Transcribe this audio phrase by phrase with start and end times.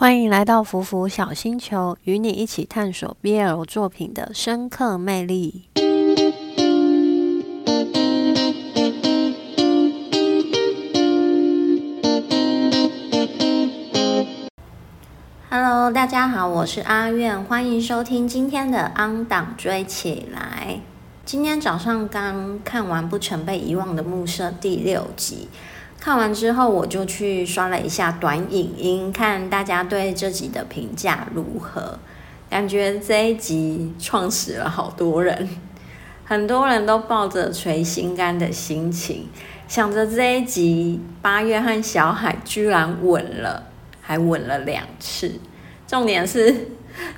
[0.00, 5.64] 欢迎来到福福小星球，与你一起探索 BL 作品的深刻魅力。
[15.50, 20.76] Hello，大家好，我是阿苑，欢迎收听今天的《安档追起来》。
[21.24, 25.48] 今天早上刚看完《不曾被遗忘的暮色》第六集。
[26.08, 31.98] 看完之后，我就去刷了一下短影音，看大家对这集的评价如何。
[32.48, 35.46] 感觉这一集创始了好多人，
[36.24, 39.28] 很多人都抱着垂心肝的心情，
[39.68, 43.64] 想着这一集八月和小海居然吻了，
[44.00, 45.38] 还吻了两次。
[45.86, 46.68] 重点是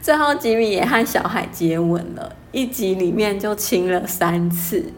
[0.02, 4.92] 最后吉米也和小海接吻了，一集里面就亲了三次。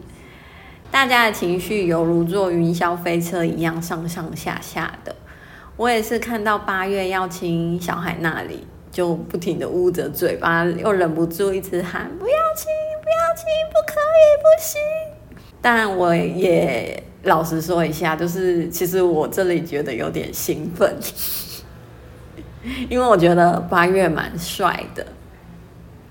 [0.93, 5.15] 大家的情绪犹如坐云霄飞车一样上上下下的。
[5.75, 12.67] 我也是看到八月要亲小海那里，就不停的捂着嘴巴，又忍不住一直喊不要亲，
[13.01, 14.79] 不要亲，不可以，不行。
[15.59, 20.95] 但我也老实说一下，就是其实我这里觉得有点兴奋，
[22.87, 25.03] 因为我觉得八月蛮帅的。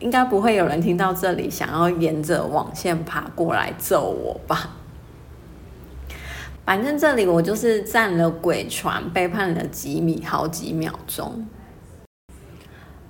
[0.02, 4.70] 应该不会有人听到这里想要沿着网线爬过来揍我吧？
[6.64, 11.46] 反正这里我就是占了鬼船，背叛了吉米好几秒钟。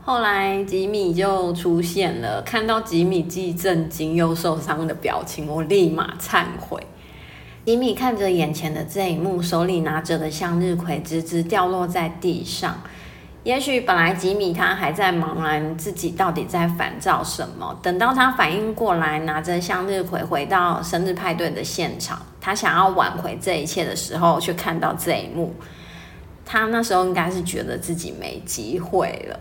[0.05, 6.87] 后来吉米就出现了，看到吉米既震惊又受伤的表情，我立马忏悔。
[7.65, 12.83] 吉米看着眼前的这一幕，手里拿着的向日葵直直掉落在地上。
[13.45, 25.53] 也许本来吉米他还在茫然自己到底在烦躁什么，等到他反应过来，拿着向日葵回到生日派对的现场，他想要挽回这一切的时候，却看到这一幕，
[26.47, 29.41] 他那时候应该是觉得自己没机会了。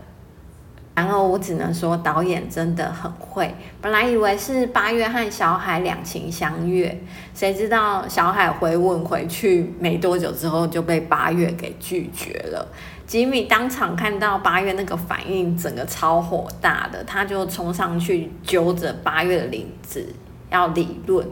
[0.94, 3.54] 然后我只能说，导演真的很会。
[3.80, 7.00] 本来以为是八月和小海两情相悦，
[7.34, 12.68] 谁知道小海回吻回去没多久之后就被八月给拒绝了。
[13.12, 20.14] 吉米当场看到八月那个反应，整个超火大的，他就冲上去揪着八月的领子
[20.48, 21.28] 要理论。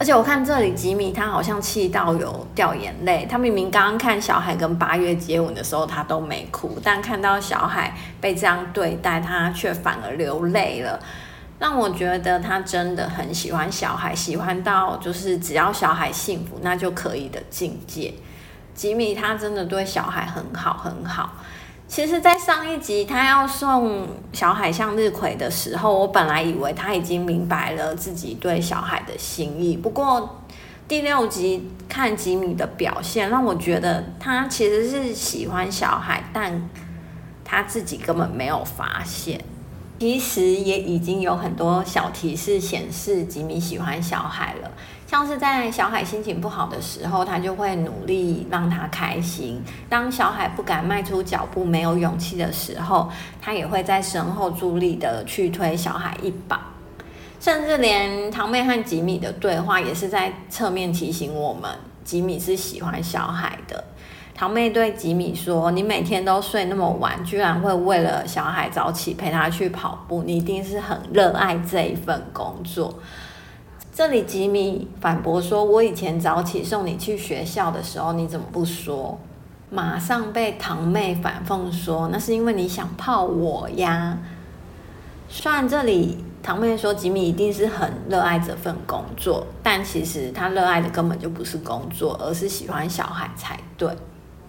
[0.00, 10.98] 而且我看这里吉米他好像气到有掉眼泪，他明明刚刚看小海跟八月接吻的时候他都没哭，但看到小海被这样对待，他却反而流泪了，
[11.60, 18.12] 让我觉得他真的很喜欢小海，喜欢到就是只要小海幸福那就可以的境界。
[18.74, 21.32] 吉米他真的对小孩很好很好。
[21.86, 29.76] 其实，在上一集他要送小海向日葵的时候，我本来以为他已经明白了自己对小海的心意。
[29.76, 30.42] 不过
[30.88, 36.70] 第六集看吉米的表现，让我觉得他其实是喜欢小海，但
[37.44, 39.38] 他自己根本没有发现。
[40.02, 44.68] 其实也已经有很多小提示显示吉米喜欢小海了。
[45.06, 53.08] 像是在小海心情不好的时候，他就会努力让他开心；当小海不敢迈出脚步、没有勇气的时候，
[53.40, 56.72] 他也会在身后助力的去推小海一把。
[57.38, 61.70] 甚至连堂妹和吉米的对话，也是在侧面提醒我们，
[62.02, 63.84] 吉米是喜欢小海的。
[64.34, 72.94] 堂妹对吉米说：“你每天都睡那么晚，居然会为了小孩早起陪他去跑步，你一定是很热爱这一份工作。”
[73.94, 79.18] 这里吉米反驳说：“我以前早起送你去学校的时候，你怎么不说？”
[79.70, 84.18] 马上被堂妹反讽说：“那是因为你想泡我呀。”
[85.28, 93.88] 虽然这里堂妹说吉米一定是很热爱这份工作，但其实他热爱的根本就不是工作，而是喜欢小孩才对。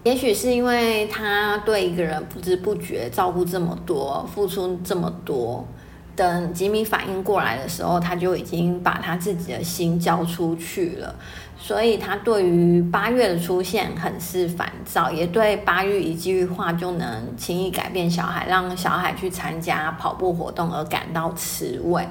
[0.04, 5.66] 也许是因为他对一个人不知不觉照顾这么多，付出这么多。
[6.14, 11.12] 等吉米反应过来的时候，他就已经把他自己的心交出去了，
[11.58, 22.06] 所以他对于八月的出现很是烦躁，也对八月一句话就能轻易改变小孩，让小孩去参加跑步活动而感到吃味，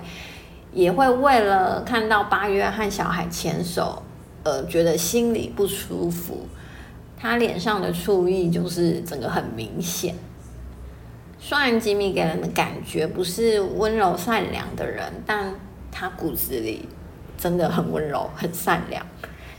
[0.73, 4.03] 也会为了看到八月和小孩牵手
[4.43, 6.45] 而觉得心里不舒服，
[7.23, 10.13] 他脸上的醋意就是整个很明显。
[11.39, 15.55] 虽然吉米给人的感觉不是温柔善良的人，但
[15.89, 16.89] 他骨子里
[17.37, 19.01] 真的很温柔、很善良。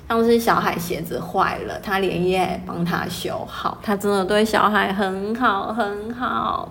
[0.07, 6.71] 像是小孩鞋子坏了，他连夜帮他修好，他真的对小孩很好很好。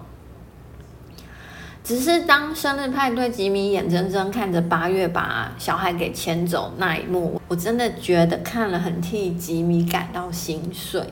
[1.83, 11.03] 只是当生日派对，吉米眼睁睁看着八月把小孩给牵走那一幕，我真的觉得看了很替吉米感到心碎。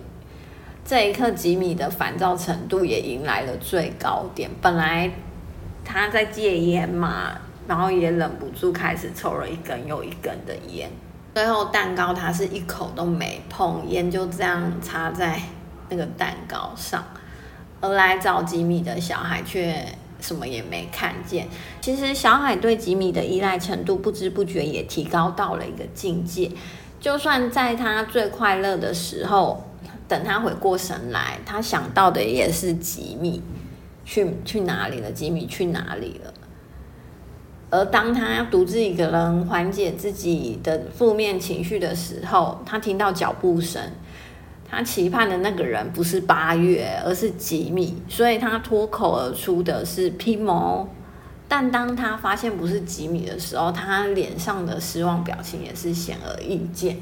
[0.86, 4.50] 这一刻吉米的烦躁程度也迎来了最高点。
[4.62, 5.12] 本来
[5.84, 7.34] 他在戒烟嘛，
[7.68, 10.90] 然后也忍不住开始抽了一根又一根的烟。
[11.36, 15.38] 最后蛋糕他是一口都没碰，烟就这样插在
[15.90, 17.04] 那个蛋糕上。
[17.82, 19.86] 而来找吉米的小孩却
[20.22, 21.50] 什么也没看见。
[21.82, 26.50] 其实小海对吉米的依赖程度不知不觉也提高到了一个境界。
[27.00, 29.64] 就算在他最快乐的时候，
[30.08, 33.42] 等他回过神来，他想到的也是吉米
[34.06, 36.34] 去去哪里了，吉米去哪里了。
[37.72, 43.82] 而当他独自一个人缓解自己的负面情绪的时候，他听到脚步声。
[44.72, 50.88] 他期盼的那个人不是八月，而是吉米，所以他脱口而出的是皮毛。
[51.50, 56.98] 但当他发现不是吉米的时候，他脸上的失望表情也是显而易见。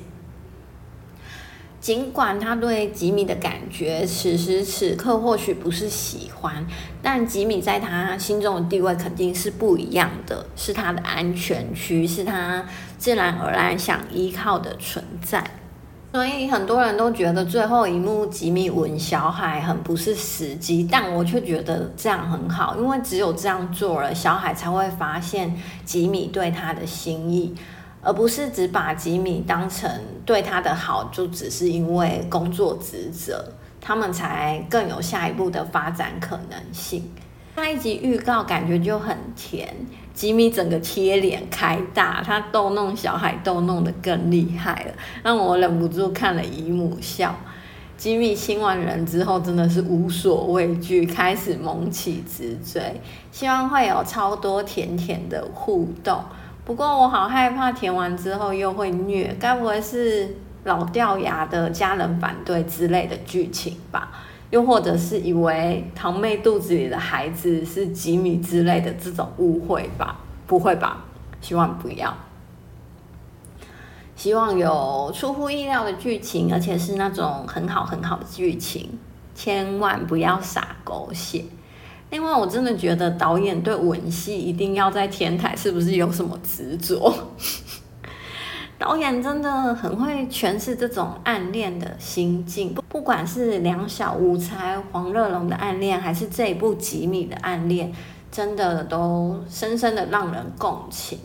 [1.80, 6.66] 尽管他对吉米的感觉此时此刻或许不是喜欢，
[7.04, 12.66] 但吉米在他心中的地位肯定是不一样的，是他的安全区，是他
[12.98, 15.59] 自然而然想依靠的存在。
[16.12, 27.56] 所以很多人都觉得最后一幕吉米吻小海很不是时机，但我却觉得这样很好，因为只有这样做了，小海才会发现吉米对他的心意，
[28.02, 29.88] 而不是只把吉米当成
[30.26, 33.46] 对他的好，就只是因为工作职责，
[33.80, 37.08] 他们才更有下一步的发展可能性。
[37.60, 39.68] 那一集预告感觉就很甜。
[40.14, 47.36] 吉米整个贴脸开大，他逗弄小海逗弄得更厉害了，让我忍不住看了姨母笑。
[47.98, 56.24] 吉米亲完人之后，真的是无所畏惧，开始猛起直追，希望会有超多甜甜的互动。
[56.64, 64.12] 不过我好害怕甜完之后又会虐，该不会是老掉牙的家人反对之类的剧情吧？
[64.50, 70.20] 又或者是以为堂妹肚子里的孩子是吉米之类的这种误会吧？
[70.48, 71.06] 不会吧？
[71.42, 72.16] 希望不要。
[74.16, 79.00] 希望有出乎意料的剧情，而且是那种很好很好的剧情，
[79.34, 81.46] 千万不要撒狗血。
[82.10, 87.14] 另外，我真的觉得导演对吻戏一定要在天台，是不是有什么执着？
[88.80, 97.92] 导演真的很会诠释这种暗恋的心境，不管是两小无猜黄乐龙的暗恋，还是这一部吉米的暗恋，
[98.32, 101.20] 真的都深深的让人共情，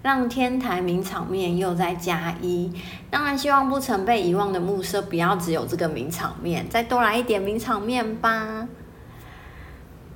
[0.00, 2.72] 让天台名场面又再加一。
[3.10, 8.66] 当然，希望不曾被遗忘的暮色不要只有这个名场面，再多来一点名场面吧。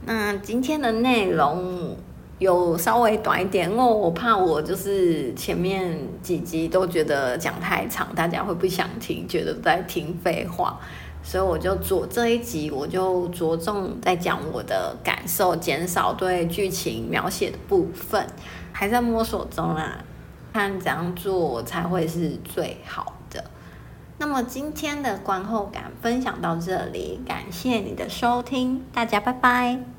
[0.06, 1.98] 那今天的内容。
[2.38, 10.78] 有稍微短一点，因为我怕我就是前面几集都觉得讲太长，大家会不想听，觉得在听废话，
[11.22, 18.26] 所以我就着这一集我就着重在讲我的感受，减少对剧情描写的部分，
[18.70, 20.04] 还在摸索中啦，
[20.52, 23.42] 看怎样做才会是最好的。
[24.18, 29.95] 那么今天的观后感分享到这里，感谢你的收听，大家拜拜。